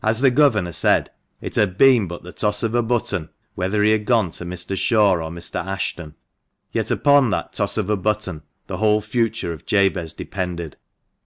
As 0.00 0.20
the 0.20 0.30
Governor 0.30 0.70
said, 0.70 1.10
it 1.40 1.56
had 1.56 1.76
"been 1.76 2.06
but 2.06 2.22
the 2.22 2.30
toss 2.32 2.62
of 2.62 2.72
a 2.72 2.84
button" 2.84 3.30
whether 3.56 3.82
he 3.82 3.90
had 3.90 4.04
gone 4.04 4.30
to 4.30 4.44
Mr. 4.44 4.76
Shaw 4.78 5.14
or 5.16 5.28
Mr. 5.28 5.56
Ashton, 5.66 6.14
yet 6.70 6.92
upon 6.92 7.30
that 7.30 7.52
toss 7.54 7.76
of 7.76 7.90
a 7.90 7.96
button 7.96 8.44
the 8.68 8.76
whole 8.76 9.00
future 9.00 9.52
of 9.52 9.66
Jabez 9.66 10.12
depended. 10.12 10.76